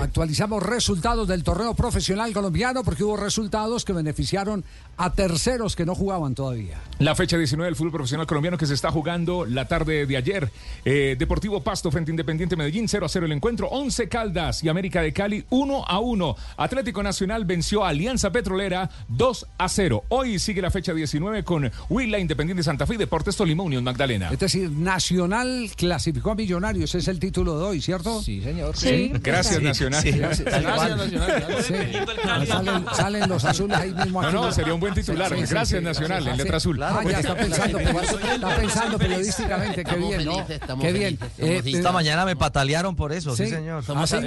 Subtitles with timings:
[0.00, 4.64] Actualizamos resultados del torneo profesional colombiano porque hubo resultados que beneficiaron
[4.96, 6.80] a terceros que no jugaban todavía.
[7.00, 10.50] La fecha 19 del fútbol profesional colombiano que se está jugando la tarde de ayer.
[10.86, 13.68] Eh, Deportivo Pasto frente a Independiente Medellín 0 a 0 el encuentro.
[13.68, 16.36] 11 Caldas y América de Cali 1 a 1.
[16.56, 20.04] Atlético Nacional venció a Alianza Petrolera 2 a 0.
[20.08, 24.30] Hoy sigue la fecha 19 con Huila Independiente Santa Fe y Deportes Tolima Unión Magdalena.
[24.32, 28.22] Es decir, Nacional clasificó a Millonarios, ese es el título de hoy, ¿cierto?
[28.22, 28.74] Sí, señor.
[28.74, 29.12] Sí.
[29.22, 30.02] Gracias, Nacional.
[30.02, 30.12] Sí.
[30.12, 31.10] Nacional.
[31.66, 31.74] Sí.
[32.46, 34.22] Salen, salen los azules ahí mismo.
[34.22, 34.36] No, aquí.
[34.36, 35.28] no, sería un buen titular.
[35.30, 35.84] Sí, sí, Gracias, sí.
[35.84, 36.38] Nacional, en Sí.
[36.38, 36.82] letra azul.
[36.82, 40.46] Ah, ya está pensando, está pensando periodísticamente, qué bien, ¿no?
[40.80, 41.18] Qué bien.
[41.38, 41.62] Eh.
[41.64, 43.84] Esta mañana me patalearon por eso, sí, señor.
[43.84, 44.20] Somos ¿Ah.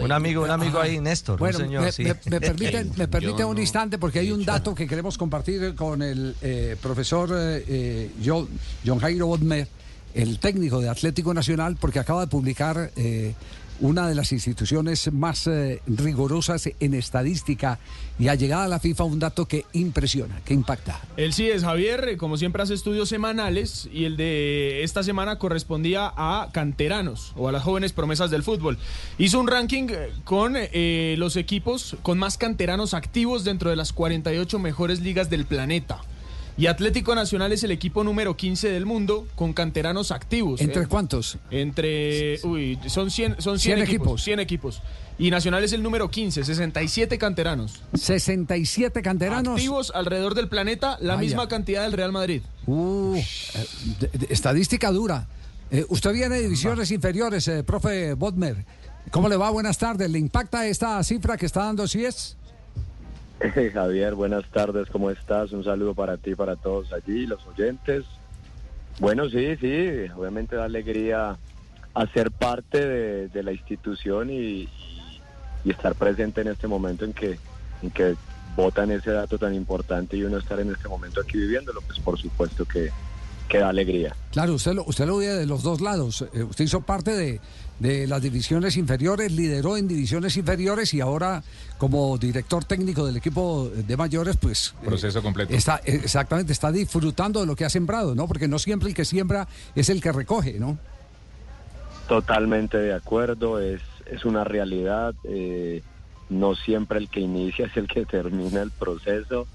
[0.00, 2.04] Un amigo, un amigo ahí, Néstor, Bueno, un señor, me, sí.
[2.04, 5.16] me- me permiten, me permite Yo un no instante porque hay un dato que queremos
[5.18, 8.48] compartir con el eh, profesor eh, Jo-
[8.86, 9.66] John Jairo Bodmer,
[10.14, 13.34] el técnico de Atlético Nacional, porque acaba de publicar eh,
[13.80, 17.78] una de las instituciones más eh, rigurosas en estadística
[18.18, 21.00] y ha llegado a la FIFA un dato que impresiona, que impacta.
[21.16, 25.38] Él sí es Javier, eh, como siempre hace estudios semanales y el de esta semana
[25.38, 28.78] correspondía a canteranos o a las jóvenes promesas del fútbol.
[29.18, 33.92] Hizo un ranking eh, con eh, los equipos con más canteranos activos dentro de las
[33.92, 36.00] 48 mejores ligas del planeta.
[36.58, 40.60] Y Atlético Nacional es el equipo número 15 del mundo con canteranos activos.
[40.60, 40.86] ¿Entre eh.
[40.88, 41.38] cuántos?
[41.52, 44.22] Entre, uy, son 100, son 100, 100 equipos, equipos.
[44.24, 44.82] 100 equipos.
[45.20, 47.80] Y Nacional es el número 15, 67 canteranos.
[47.94, 49.54] 67 canteranos.
[49.54, 51.26] Activos alrededor del planeta, la Vaya.
[51.26, 52.42] misma cantidad del Real Madrid.
[52.66, 53.24] Uh, eh,
[54.00, 55.28] de- de- estadística dura.
[55.70, 58.64] Eh, usted viene de divisiones inferiores, eh, profe Bodmer.
[59.12, 59.50] ¿Cómo le va?
[59.50, 60.10] Buenas tardes.
[60.10, 62.36] ¿Le impacta esta cifra que está dando CIES?
[63.40, 65.52] Eh, Javier, buenas tardes, ¿cómo estás?
[65.52, 68.04] Un saludo para ti, para todos allí, los oyentes.
[68.98, 71.36] Bueno, sí, sí, obviamente da alegría
[71.94, 74.68] hacer parte de, la institución y,
[75.64, 77.38] y estar presente en este momento en que,
[77.82, 78.16] en que
[78.56, 82.18] votan ese dato tan importante y uno estar en este momento aquí viviéndolo, pues por
[82.18, 82.90] supuesto que,
[83.48, 84.14] que da alegría.
[84.32, 86.24] Claro, usted lo, usted lo ve de los dos lados.
[86.32, 87.40] Eh, usted hizo parte de,
[87.78, 91.42] de las divisiones inferiores, lideró en divisiones inferiores y ahora
[91.78, 94.74] como director técnico del equipo de mayores, pues...
[94.82, 95.52] eh, Proceso completo.
[95.54, 98.26] Está, eh, exactamente, está disfrutando de lo que ha sembrado, ¿no?
[98.26, 100.78] Porque no siempre el que siembra es el que recoge, ¿no?
[102.08, 105.82] Totalmente de acuerdo, es, es una realidad, eh,
[106.30, 109.46] no siempre el que inicia es el que termina el proceso,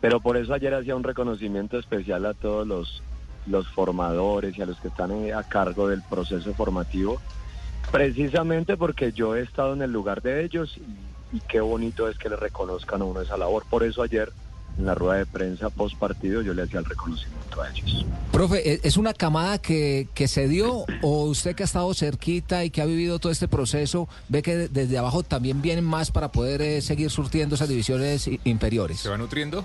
[0.00, 3.02] pero por eso ayer hacía un reconocimiento especial a todos los,
[3.46, 7.20] los formadores y a los que están eh, a cargo del proceso formativo,
[7.90, 12.18] precisamente porque yo he estado en el lugar de ellos y, y qué bonito es
[12.18, 14.30] que le reconozcan a uno esa labor, por eso ayer
[14.78, 18.06] en la rueda de prensa post partido yo le hacía el reconocimiento a ellos.
[18.30, 22.64] Profe, ¿e- ¿es una camada que, que se dio o usted que ha estado cerquita
[22.64, 26.12] y que ha vivido todo este proceso, ve que de- desde abajo también vienen más
[26.12, 29.00] para poder eh, seguir surtiendo esas divisiones inferiores?
[29.00, 29.64] ¿Se va nutriendo?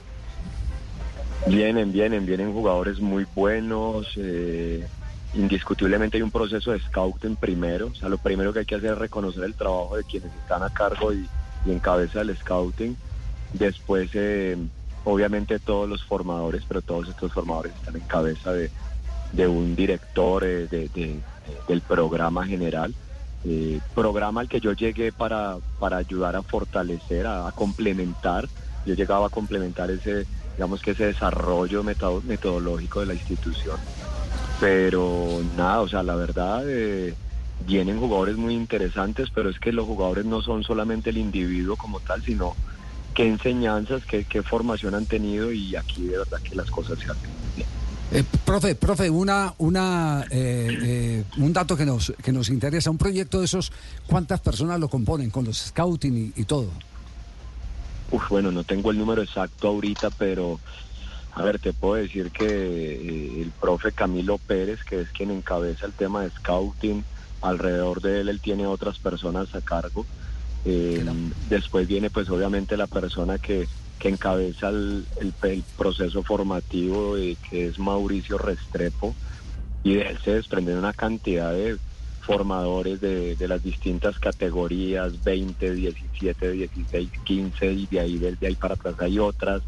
[1.46, 4.08] Vienen, vienen, vienen jugadores muy buenos.
[4.16, 4.88] eh,
[5.34, 7.88] indiscutiblemente hay un proceso de scouting primero.
[7.88, 10.64] O sea, lo primero que hay que hacer es reconocer el trabajo de quienes están
[10.64, 11.30] a cargo y,
[11.66, 12.98] y en cabeza del scouting.
[13.54, 14.58] Después, eh,
[15.04, 18.72] obviamente todos los formadores, pero todos estos formadores están en cabeza de,
[19.48, 21.24] un director eh, de- de-
[21.68, 22.96] del programa general.
[23.48, 28.50] eh, programa al que yo llegué para, para ayudar a fortalecer, a, a complementar.
[28.86, 33.78] Yo llegaba a complementar ese, digamos que ese desarrollo metodológico de la institución.
[34.60, 37.14] Pero nada, o sea, la verdad, eh,
[37.68, 42.00] vienen jugadores muy interesantes, pero es que los jugadores no son solamente el individuo como
[42.00, 42.56] tal, sino
[43.14, 47.30] qué enseñanzas, qué, formación han tenido y aquí de verdad que las cosas se hacen
[47.56, 47.68] bien.
[48.12, 52.98] Eh, profe, profe, una, una, eh, eh, un dato que nos, que nos interesa, un
[52.98, 53.72] proyecto de esos,
[54.06, 56.70] ¿cuántas personas lo componen con los scouting y todo?
[58.12, 60.62] Uf, bueno, no tengo el número exacto ahorita, pero
[61.32, 65.86] a ver, te puedo decir que eh, el profe Camilo Pérez, que es quien encabeza
[65.86, 67.06] el tema de scouting,
[67.42, 70.08] alrededor de él él tiene otras personas a cargo.
[70.64, 71.04] Eh,
[71.50, 73.70] después viene pues obviamente la persona que,
[74.00, 79.16] que encabeza el, el- el proceso formativo, eh, que es Mauricio Restrepo,
[79.84, 81.80] y de él se desprenden una cantidad de
[82.26, 88.74] formadores de, las distintas categorías, 20, 17, 16, 15, y de ahí, desde ahí para
[88.74, 89.62] atrás hay otras,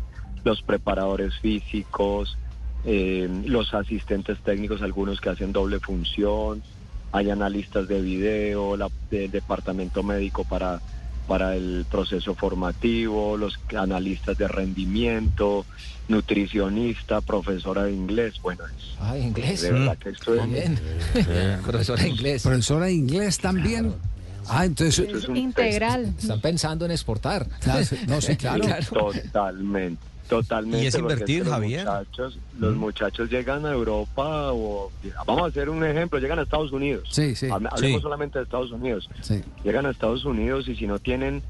[0.43, 2.37] los preparadores físicos,
[2.85, 6.63] eh, los asistentes técnicos, algunos que hacen doble función,
[7.11, 10.81] hay analistas de video, la, del departamento médico para,
[11.27, 15.65] para el proceso formativo, los analistas de rendimiento,
[16.07, 19.61] nutricionista, profesora de inglés, bueno, es, Ah, inglés.
[19.61, 20.49] de verdad que esto es...
[20.49, 20.79] Bien.
[21.65, 22.43] Profesora de inglés.
[22.43, 23.93] Profesora de inglés también.
[24.49, 26.13] Ah, entonces Es integral.
[26.17, 27.47] Están pensando en exportar.
[28.07, 28.65] No sé, claro.
[28.89, 30.01] Totalmente.
[30.27, 30.83] Totalmente.
[30.83, 31.85] Y es invertir, que los Javier.
[31.85, 34.91] Muchachos, los muchachos llegan a Europa o...
[35.25, 37.07] Vamos a hacer un ejemplo, llegan a Estados Unidos.
[37.11, 37.47] Sí, sí.
[37.47, 38.01] Hable- Hablemos Sí.
[38.01, 39.09] solamente de Estados Unidos.
[39.21, 39.41] Sí.
[39.63, 41.41] Llegan a Estados Unidos y si no tienen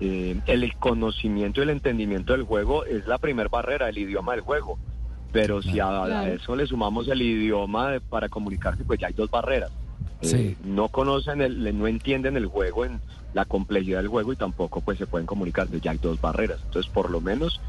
[0.00, 4.40] eh, el conocimiento y el entendimiento del juego, es la primer barrera, el idioma del
[4.40, 4.78] juego.
[5.32, 9.30] Pero si a, eso le sumamos el idioma de- para comunicarse, pues ya hay dos
[9.30, 9.70] barreras.
[10.22, 10.56] Eh, Sí.
[10.64, 13.00] no conocen, el, no entienden el juego, en
[13.34, 15.68] la complejidad del juego y tampoco pues se pueden comunicar.
[15.82, 16.60] Ya hay dos barreras.
[16.66, 17.60] Entonces, por lo menos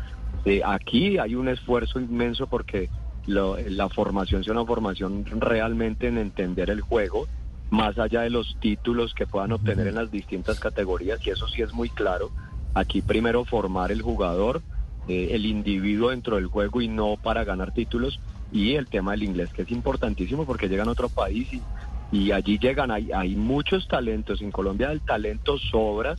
[0.44, 2.90] eh, aquí hay un esfuerzo inmenso porque
[3.26, 7.28] lo- la formación sea una formación realmente en entender el juego,
[7.72, 11.62] más allá de los títulos que puedan obtener en las distintas categorías, y eso sí
[11.62, 12.32] es muy claro.
[12.74, 14.62] Aquí primero formar el jugador,
[15.08, 18.20] eh, el individuo dentro del juego y no para ganar títulos,
[18.52, 21.64] y el tema del inglés, que es importantísimo porque llegan a otro país y,
[22.12, 26.16] y allí llegan, hay, hay muchos talentos, en Colombia el talento sobra,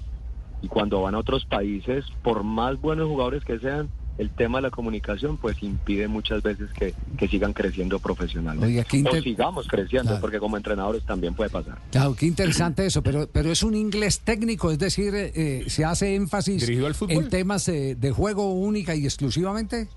[0.63, 4.63] y cuando van a otros países, por más buenos jugadores que sean, el tema de
[4.63, 8.67] la comunicación pues impide muchas veces que, que sigan creciendo profesionalmente.
[8.67, 10.21] Oiga, qué o sigamos creciendo, Claro.
[10.21, 11.79] porque como entrenadores también puede pasar.
[11.91, 16.15] Claro, qué interesante eso, pero, pero es un inglés técnico, es decir, eh, se hace
[16.15, 19.89] énfasis en temas eh, de juego única y exclusivamente.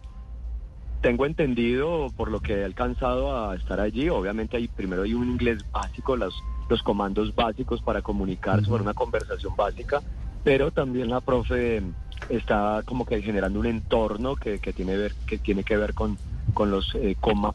[1.02, 5.30] Tengo entendido por lo que he alcanzado a estar allí, obviamente hay primero hay un
[5.32, 6.34] inglés básico, los,
[6.70, 10.02] los comandos básicos para comunicarse, por una conversación básica,
[10.44, 11.82] pero también la profe
[12.30, 16.18] está como que generando un entorno que, que tiene ver que tiene que ver con,
[16.54, 17.54] con los eh, coma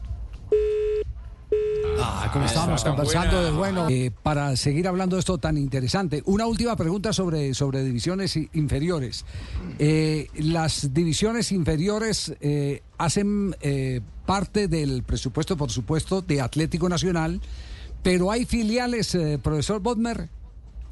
[1.97, 3.45] Ah, como estábamos tan conversando buena.
[3.45, 6.21] de bueno, eh, para seguir hablando de esto tan interesante.
[6.25, 9.25] Una última pregunta sobre, sobre divisiones inferiores.
[9.79, 17.39] Eh, las divisiones inferiores eh, hacen eh, parte del presupuesto, por supuesto, de Atlético Nacional,
[18.03, 20.29] pero hay filiales, eh, profesor Bodmer.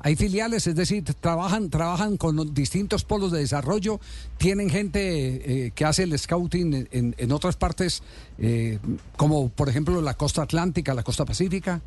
[0.05, 4.01] Hay filiales, es decir, trabajan, trabajan con distintos polos de desarrollo,
[4.37, 8.03] tienen gente eh, que hace el scouting en- otras partes,
[8.37, 8.79] eh,
[9.15, 11.79] como por ejemplo la costa atlántica, la costa pacífica.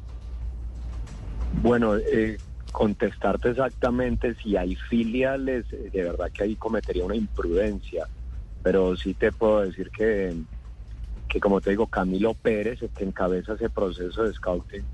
[1.62, 2.38] Bueno, eh,
[2.72, 8.06] contestarte exactamente si hay filiales, eh, de verdad que ahí cometería una imprudencia,
[8.62, 10.34] pero sí te puedo decir que,
[11.28, 14.84] que como te digo, Camilo Pérez, el que encabeza ese proceso de scouting,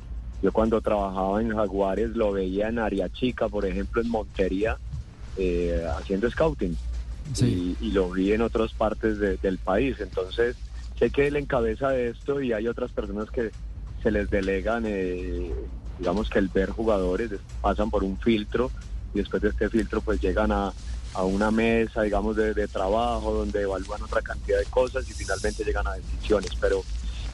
[0.42, 4.76] yo cuando trabajaba en Jaguares lo veía en Área Chica, por ejemplo, en Montería,
[5.36, 6.76] eh, haciendo scouting.
[7.32, 7.76] Sí.
[7.80, 9.96] Y, y lo vi en otras partes de- del país.
[10.00, 10.56] Entonces,
[10.98, 13.50] sé que él encabeza de esto y hay otras personas que
[14.02, 15.52] se les delegan, eh,
[15.98, 17.30] digamos que el ver jugadores,
[17.60, 18.70] pasan por un filtro
[19.14, 20.72] y después de este filtro pues llegan a,
[21.14, 25.62] a una mesa, digamos, de, de trabajo donde evalúan otra cantidad de cosas y finalmente
[25.64, 26.50] llegan a decisiones.
[26.60, 26.82] Pero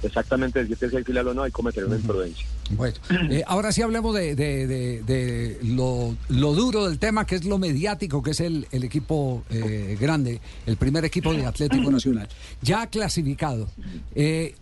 [0.02, 2.46] exactamente decirte si hay filial o no, hay cometer una imprudencia.
[2.70, 2.94] Bueno,
[3.30, 7.44] eh, ahora sí hablemos de, de- de- de lo, lo duro del tema, que es
[7.44, 12.28] lo mediático, que es el, el equipo eh, grande, el primer equipo de Atlético Nacional.
[12.60, 13.68] Ya clasificado.
[14.14, 14.54] Eh,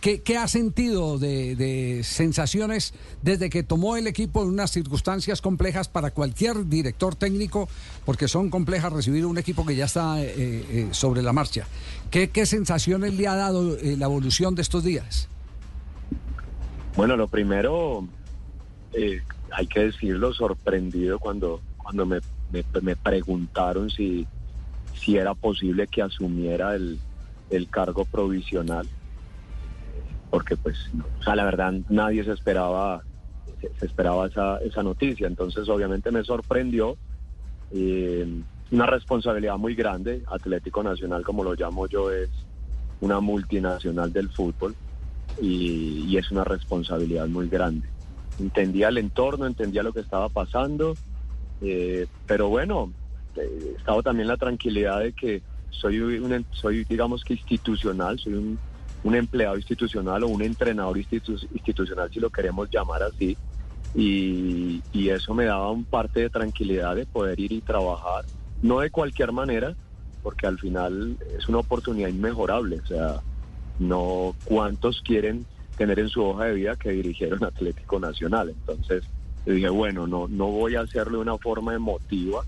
[0.00, 5.40] ¿qué, qué ha sentido de, de sensaciones desde que tomó el equipo en unas circunstancias
[5.42, 7.68] complejas para cualquier director técnico?
[8.06, 10.16] Porque son complejas recibir un equipo que ya está
[10.92, 11.66] sobre la marcha.
[12.10, 15.28] ¿Qué, qué sensaciones le ha dado la evolución de estos días?
[16.96, 18.08] Bueno, lo primero,
[18.94, 19.20] eh,
[19.52, 22.20] hay que decirlo, sorprendido cuando, cuando me,
[22.80, 24.26] me- preguntaron si,
[24.94, 27.00] si era posible que asumiera el,
[27.50, 28.88] el cargo provisional.
[30.30, 33.04] Porque pues, no, o sea, la verdad, nadie se esperaba,
[33.60, 35.26] se, se esperaba esa, esa noticia.
[35.26, 36.96] Entonces, obviamente me sorprendió.
[37.70, 40.22] eh, una responsabilidad muy grande.
[40.28, 42.30] Atlético Nacional, como lo llamo yo, es
[43.02, 44.74] una multinacional del fútbol
[45.40, 47.88] y, y es una responsabilidad muy grande.
[48.38, 50.96] Entendía el entorno, entendía lo que estaba pasando,
[51.60, 52.92] eh, pero bueno,
[53.36, 58.34] eh, estaba también la tranquilidad de que soy, un, em- soy digamos que institucional, soy
[58.34, 58.58] un,
[59.02, 63.36] un empleado institucional o un entrenador institu- institucional, si lo queremos llamar así,
[63.94, 68.24] y, y eso me daba un parte de tranquilidad de poder ir y trabajar,
[68.62, 69.76] no de cualquier manera,
[70.22, 73.20] porque al final es una oportunidad inmejorable, o sea,
[73.78, 78.50] no cuántos quieren tener en su hoja de vida que dirigieron Atlético Nacional.
[78.50, 79.04] Entonces,
[79.44, 82.42] dije, bueno, no, no voy a hacerlo de una forma emotiva,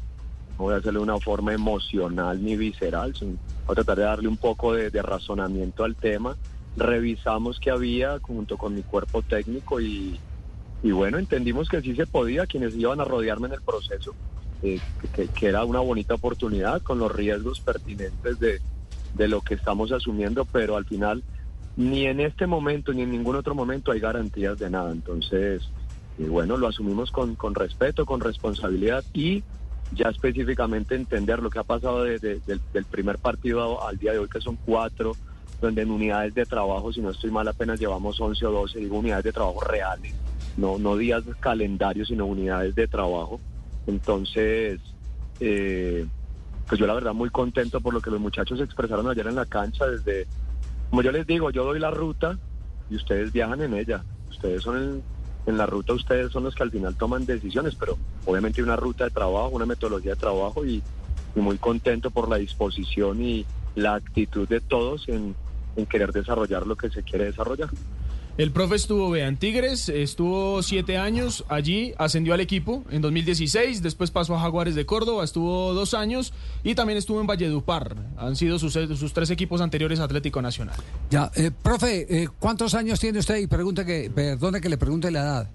[0.59, 3.38] no voy a hacerlo de una forma emocional ni visceral, voy
[3.69, 6.37] a tratar de darle un poco de, de razonamiento al tema.
[6.76, 10.19] Revisamos qué había junto con mi cuerpo técnico y,
[10.83, 14.14] y bueno, entendimos que sí se podía, quienes iban a rodearme en el proceso,
[14.62, 14.80] eh,
[15.14, 18.61] que, era una bonita oportunidad con los riesgos pertinentes de,
[19.14, 21.23] de lo que estamos asumiendo, pero al final
[21.76, 24.92] ni en este momento ni en ningún otro momento hay garantías de nada.
[24.92, 25.62] Entonces,
[26.18, 29.42] bueno, lo asumimos con, con respeto, con responsabilidad y
[29.92, 34.18] ya específicamente entender lo que ha pasado desde del, del primer partido al día de
[34.18, 35.12] hoy, que son cuatro,
[35.61, 38.99] donde en unidades de trabajo, si no estoy mal, apenas llevamos 11 o 12, digo
[38.99, 40.14] unidades de trabajo reales,
[40.56, 43.40] no, no días calendarios, sino unidades de trabajo.
[43.87, 44.81] Entonces,
[45.41, 46.07] eh,
[46.69, 49.47] pues yo la verdad muy contento por lo que los muchachos expresaron ayer en la
[49.47, 50.26] cancha, desde,
[50.91, 52.38] como yo les digo, yo doy la ruta
[52.88, 55.03] y ustedes viajan en ella, ustedes son
[55.47, 58.76] en la ruta ustedes son los que al final toman decisiones, pero obviamente hay una
[58.76, 60.83] ruta de trabajo, una metodología de trabajo y,
[61.35, 65.35] muy contento por la disposición y la actitud de todos en
[65.88, 67.71] querer desarrollar lo que se quiere desarrollar.
[68.37, 74.11] El profe estuvo en Tigres, estuvo siete años allí, ascendió al equipo en 2016, después
[74.11, 76.33] pasó a Jaguares de Córdoba, estuvo dos años
[76.64, 77.95] y también estuvo en Valledupar.
[78.17, 80.75] Han sido sus, sus tres equipos anteriores Atlético Nacional.
[81.11, 83.37] Ya, eh, profe, eh, ¿cuántos años tiene usted?
[83.37, 85.50] Y pregunta que, perdone que le pregunte la edad.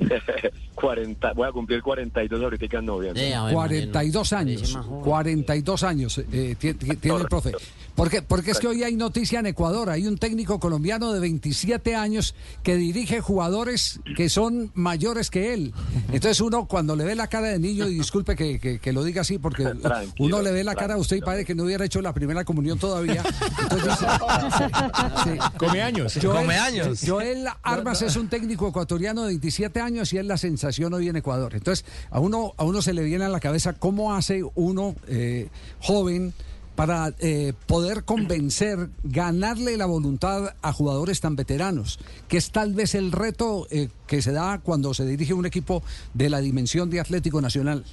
[0.74, 3.34] 40, voy a cumplir 42 ahorita en noviembre.
[3.52, 4.78] 42 años.
[5.04, 7.52] 42 años eh, tiene, tiene el profe.
[7.94, 9.90] Porque, porque es que hoy hay noticia en Ecuador.
[9.90, 15.74] Hay un técnico colombiano de 27 años que dirige jugadores que son mayores que él.
[16.06, 19.04] Entonces uno cuando le ve la cara de niño, y disculpe que, que, que lo
[19.04, 21.64] diga así, porque Tranquilo, uno le ve la cara a usted y parece que no
[21.64, 23.22] hubiera hecho la primera comunión todavía.
[23.62, 23.92] Entonces
[25.24, 25.38] sí, sí.
[25.58, 26.18] Come años.
[26.20, 27.00] Joel, Come años.
[27.06, 31.16] Joel Armas es un técnico ecuatoriano de 27 años y es la sensación hoy en
[31.16, 31.54] Ecuador.
[31.54, 35.48] Entonces, a uno, a uno se le viene a la cabeza cómo hace uno eh,
[35.80, 36.32] joven
[36.80, 42.94] para eh, poder convencer, ganarle la voluntad a jugadores tan veteranos, que es tal vez
[42.94, 45.82] el reto eh, que se da cuando se dirige un equipo
[46.14, 47.84] de la dimensión de Atlético Nacional.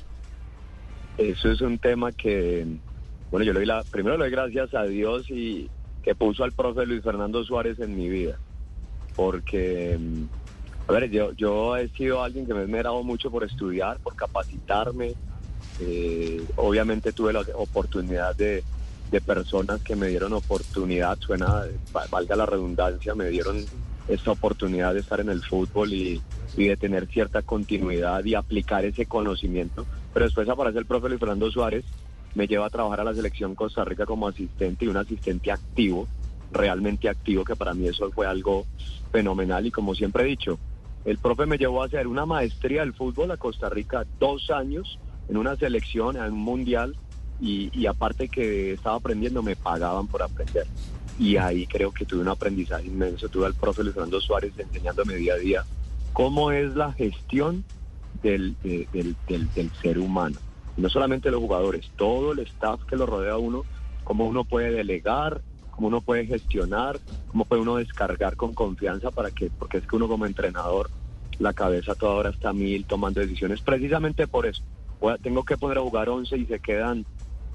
[1.18, 2.66] Eso es un tema que,
[3.32, 5.70] bueno, yo le doy la, primero le doy gracias a Dios y
[6.04, 8.40] que puso al profe Luis Fernando Suárez en mi vida,
[9.18, 10.00] porque,
[10.88, 14.16] a ver, yo, yo he sido alguien que me he esmerado mucho por estudiar, por
[14.16, 15.16] capacitarme,
[15.80, 18.64] eh, obviamente tuve la oportunidad de,
[19.12, 21.64] de personas que me dieron oportunidad, suena,
[21.96, 23.66] va- valga la redundancia, me dieron
[24.08, 26.22] esta oportunidad de estar en el fútbol y,
[26.56, 29.86] y de tener cierta continuidad y aplicar ese conocimiento.
[30.14, 31.84] Pero después aparece el profe Luis Fernando Suárez,
[32.34, 36.08] me lleva a trabajar a la selección Costa Rica como asistente y un asistente activo,
[36.52, 38.66] realmente activo, que para mí eso fue algo
[39.12, 40.58] fenomenal y como siempre he dicho,
[41.08, 45.00] el profe me llevó a hacer una maestría del fútbol a Costa Rica dos años
[45.30, 46.96] en una selección, en un mundial,
[47.40, 50.66] y, y aparte que estaba aprendiendo, me pagaban por aprender.
[51.18, 53.30] Y ahí creo que tuve un aprendizaje inmenso.
[53.30, 55.64] Tuve al profe Luis Fernando Suárez enseñándome día a día
[56.14, 57.64] cómo es la gestión
[58.22, 60.38] del, de- del, del- del ser humano.
[60.76, 63.64] Y no solamente los jugadores, todo el staff que lo rodea a uno,
[64.04, 69.32] cómo uno puede delegar, cómo uno puede gestionar, cómo puede uno descargar con confianza para
[69.32, 70.90] que, porque es que uno como entrenador,
[71.40, 74.62] la cabeza toda hora está mil tomando decisiones, precisamente por eso.
[75.02, 77.06] A- tengo que poner a jugar 11 y se quedan,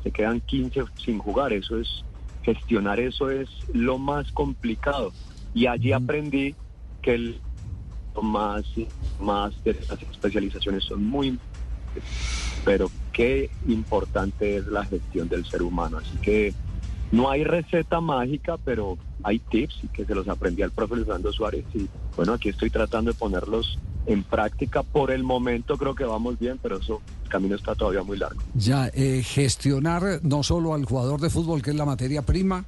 [0.03, 1.53] se quedan 15 sin jugar.
[1.53, 2.05] Eso es,
[2.43, 5.13] gestionar eso es lo más complicado.
[5.55, 6.55] Y allí aprendí
[7.03, 7.41] que el
[8.21, 8.65] más,
[9.19, 11.39] más de estas especializaciones son muy
[12.65, 15.99] pero qué importante es la gestión del ser humano.
[15.99, 16.55] Así que
[17.13, 21.31] no hay receta mágica, pero hay tips y que se los aprendí al profe Fernando
[21.33, 24.83] Suárez y bueno, aquí estoy tratando de ponerlos en práctica.
[24.83, 28.41] Por el momento creo que vamos bien, pero eso, el camino está todavía muy largo.
[28.55, 32.65] Ya, eh, gestionar no solo al jugador de fútbol, que es la materia prima,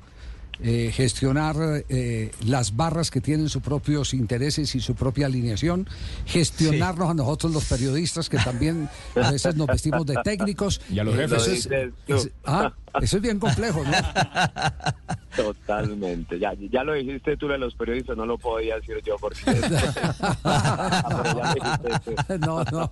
[0.63, 1.57] eh, gestionar
[1.89, 5.89] eh, las barras que tienen sus propios intereses y su propia alineación,
[6.27, 10.81] gestionarnos a nosotros los periodistas que también a veces nos vestimos de técnicos.
[10.91, 11.43] Y a los Eh, jefes.
[11.43, 11.69] eso es,
[12.27, 13.91] es- ah, eso es bien complejo, ¿no?
[15.35, 16.39] Totalmente.
[16.39, 19.41] Ya, ya lo dijiste tú de los periodistas, no lo podía decir yo porque...
[21.55, 22.37] Dijiste tú.
[22.47, 22.91] No, no.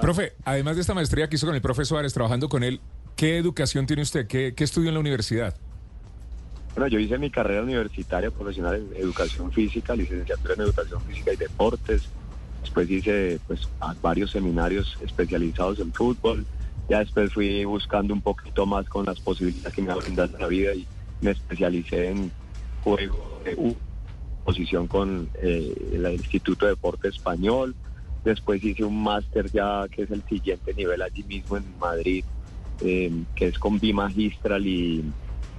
[0.00, 2.80] Profe, además de esta maestría que hizo con el profe Suárez, trabajando con él,
[3.16, 4.26] ¿qué educación tiene usted?
[4.26, 5.54] ¿Qué, qué estudió en la universidad?
[6.76, 11.36] Bueno, yo hice mi carrera universitaria profesional en educación física, licenciatura en educación física y
[11.36, 12.02] deportes.
[12.60, 13.66] Después hice pues
[14.02, 16.44] varios seminarios especializados en fútbol.
[16.90, 20.74] Ya después fui buscando un poquito más con las posibilidades que me brindan la vida
[20.74, 20.86] y
[21.22, 22.30] me especialicé en
[22.84, 23.74] juego de U,
[24.44, 27.74] posición con eh, el Instituto de Deporte Español.
[28.22, 32.22] Después hice un máster ya que es el siguiente nivel allí mismo en Madrid,
[32.82, 35.02] eh, que es con Bimagistral y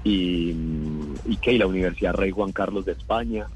[0.04, 0.56] y,
[1.26, 3.48] y que y la Universidad Rey Juan Carlos de España.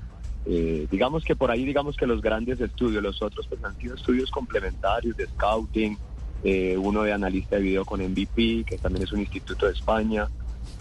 [0.45, 3.95] Eh, digamos que por ahí, digamos que los grandes estudios, los otros pues han sido
[3.95, 5.98] estudios complementarios de scouting,
[6.43, 10.27] eh, uno de analista de video con MVP, que también es un instituto de España.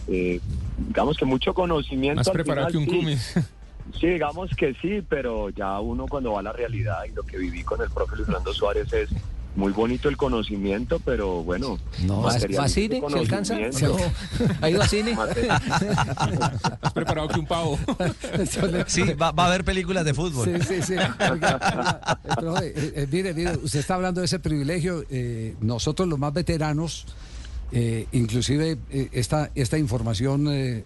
[0.09, 0.41] Eh,
[0.79, 2.21] digamos que mucho conocimiento.
[2.21, 2.91] Más preparado que un sí.
[2.91, 3.35] cumis.
[3.99, 7.39] Sí, digamos que sí, pero ya uno cuando va a la realidad y lo que
[7.39, 9.11] viví con el profe Luis Fernando Suárez es
[9.57, 11.79] muy bonito el conocimiento, pero bueno.
[12.05, 13.03] No, ¿va a cine?
[13.09, 13.59] ¿Se alcanza?
[13.59, 13.97] No.
[14.61, 15.17] ¿Ha ido a cine?
[16.81, 17.79] Has preparado que un pavo.
[18.87, 20.47] sí, va, va, a haber películas de fútbol.
[20.47, 20.95] Sí, sí, sí.
[22.37, 25.05] Pero, eh, eh, mire, mire, usted está hablando de ese privilegio.
[25.11, 27.07] Eh, nosotros los más veteranos
[27.73, 30.83] eh, inclusive eh, esta, esta información eh,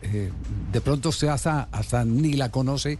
[0.71, 2.99] de pronto usted hasta, hasta ni la conoce.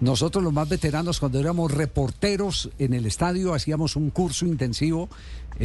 [0.00, 5.08] Nosotros los más veteranos cuando éramos reporteros en el estadio hacíamos un curso intensivo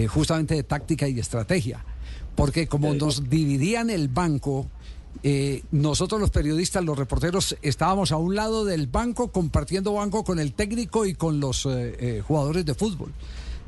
[0.08, 1.84] justamente de táctica y estrategia.
[2.36, 4.68] Porque como nos dividían el banco,
[5.72, 10.54] nosotros los periodistas, los reporteros, estábamos a un lado del banco compartiendo banco con el
[10.54, 11.68] técnico y con los
[12.24, 13.12] jugadores de fútbol.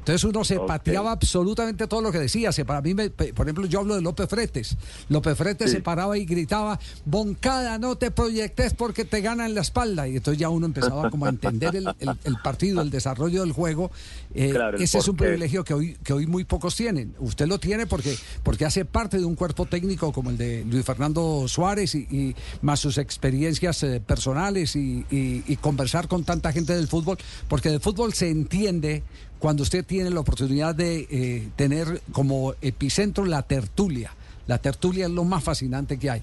[0.01, 2.51] Entonces uno se pateaba absolutamente todo lo que decía.
[2.51, 4.75] Se, para mí, por ejemplo, yo hablo de López Fretes.
[5.09, 10.07] López Fretes se paraba y gritaba, Boncada, no te proyectes porque te ganan la espalda.
[10.07, 13.91] Y entonces ya uno empezaba como a entender el, partido, el desarrollo del juego.
[14.33, 17.13] Eh, ese es un privilegio que hoy, que hoy muy pocos tienen.
[17.19, 20.83] Usted lo tiene porque, porque hace parte de un cuerpo técnico como el de Luis
[20.83, 26.87] Fernando Suárez y, más sus experiencias eh, personales y, y conversar con tanta gente del
[26.87, 27.17] fútbol,
[27.47, 29.03] porque del fútbol se entiende
[29.41, 34.13] cuando usted tiene la oportunidad de eh, tener como epicentro la tertulia.
[34.45, 36.21] La tertulia es lo más fascinante que hay.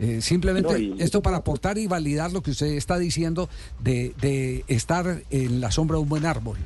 [0.00, 5.60] Eh, simplemente esto para aportar y validar lo que usted está diciendo de, estar en
[5.60, 6.56] la sombra de un buen árbol.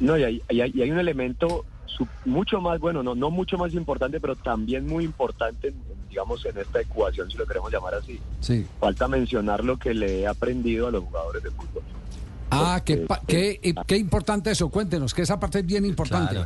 [0.00, 1.64] No, y hay, hay, un elemento
[2.26, 5.72] mucho más, bueno, no, no mucho más importante, pero también muy importante,
[6.10, 8.20] digamos, en esta ecuación, si lo queremos llamar así.
[8.40, 8.66] Sí.
[8.78, 11.82] Falta mencionar lo que le he aprendido a los jugadores de fútbol.
[12.52, 14.68] Ah, qué, qué, qué, importante eso.
[14.68, 16.36] Cuéntenos, que esa parte es bien importante.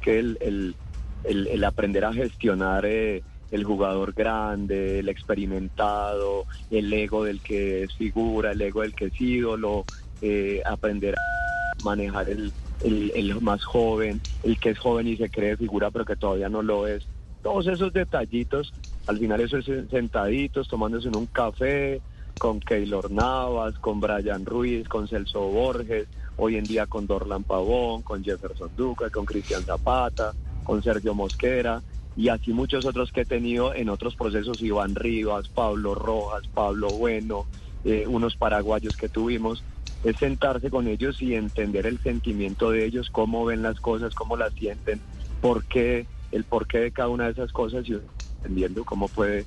[0.00, 0.76] Que el, el,
[1.24, 7.92] el, aprender a gestionar eh, el jugador grande, el experimentado, el ego del que es
[7.94, 9.84] figura, el ego del que es ídolo,
[10.22, 12.52] eh, aprender a manejar el,
[12.84, 16.48] el, el más joven, el que es joven y se cree figura pero que todavía
[16.48, 17.04] no lo es.
[17.42, 18.72] Todos esos detallitos,
[19.06, 22.00] al final eso es sentaditos, tomándose en un café,
[22.38, 28.02] con Keylor Navas, con Brian Ruiz, con Celso Borges, hoy en día con Dorlan Pavón,
[28.02, 31.82] con Jefferson Duca, con Cristian Zapata, con Sergio Mosquera
[32.16, 36.88] y así muchos otros que he tenido en otros procesos, Iván Rivas, Pablo Rojas, Pablo
[36.88, 37.46] Bueno,
[37.84, 39.62] eh, unos paraguayos que tuvimos,
[40.04, 44.36] es sentarse con ellos y entender el sentimiento de ellos, cómo ven las cosas, cómo
[44.36, 45.00] las sienten,
[45.40, 47.96] por qué, el porqué de cada una de esas cosas y
[48.36, 49.44] entendiendo cómo puede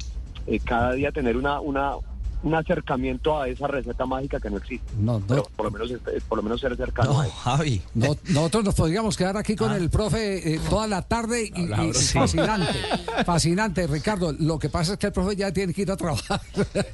[0.47, 1.93] eh, cada día tener una, una,
[2.43, 4.91] un acercamiento a esa receta mágica que no existe.
[4.97, 7.81] No, Pero por lo menos este, por lo menos ser cercano a Javi.
[7.93, 9.77] nosotros nos podríamos quedar aquí con ah.
[9.77, 12.73] el profe eh, toda la tarde y, fascinante,
[13.25, 14.33] fascinante, Ricardo.
[14.33, 16.41] Lo que pasa es que el profe ya tiene que ir a trabajar.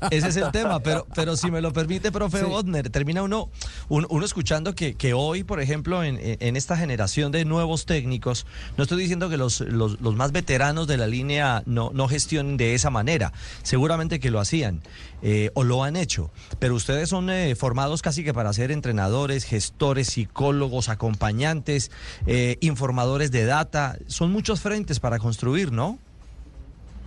[0.10, 2.89] Ese es el tema, pero pero si me lo permite, profe sí.
[2.91, 3.49] termina uno,
[3.89, 8.45] uno, escuchando que, que, hoy, por ejemplo, en, en, esta generación de nuevos técnicos,
[8.77, 12.58] no estoy diciendo que los, los, los más veteranos de la línea no, no gestionen
[12.58, 14.81] de esa manera, seguramente que lo hacían.
[15.21, 19.43] Eh, o lo han hecho, pero ustedes son eh, formados casi que para ser entrenadores,
[19.43, 21.91] gestores, psicólogos, acompañantes,
[22.26, 26.00] eh, informadores de data, son muchos frentes para construir, ¿no?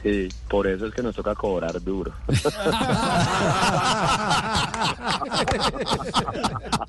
[0.03, 2.13] Sí, por eso es que nos toca cobrar duro.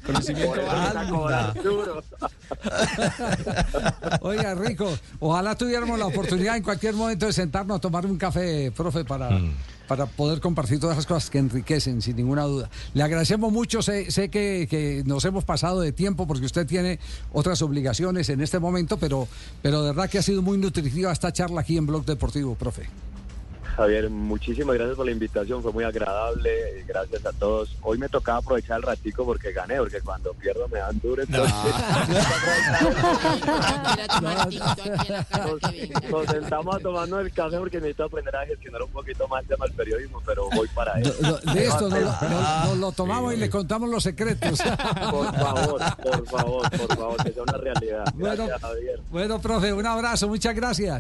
[4.21, 8.71] Oiga, Rico, ojalá tuviéramos la oportunidad en cualquier momento de sentarnos a tomar un café,
[8.71, 9.54] profe, para, mm.
[9.89, 12.69] Para poder compartir todas esas cosas que enriquecen, sin ninguna duda.
[12.93, 16.99] Le agradecemos mucho, sé, sé que, que, nos hemos pasado de tiempo porque usted tiene
[17.34, 19.28] otras obligaciones en este momento, pero,
[19.63, 22.88] pero de verdad que ha sido muy nutritiva esta charla aquí en Blog Deportivo, profe.
[23.79, 27.77] Javier, muchísimas gracias por la invitación, fue muy agradable, gracias a todos.
[27.81, 31.23] Hoy me tocaba aprovechar el ratico porque gané, porque cuando pierdo me dan duro.
[31.23, 31.55] Entonces,
[36.11, 39.47] nos, sentamos a tomarnos el café porque necesito aprender a gestionar un poquito más el
[39.47, 41.39] tema del periodismo, pero voy para eso.
[41.53, 44.59] De esto nos, lo tomamos y le contamos los secretos.
[45.09, 48.03] Por favor, por favor, por favor, que sea una realidad.
[48.13, 48.99] Gracias, bueno, Javier.
[49.09, 50.97] Bueno, profe, un abrazo, muchas gracias.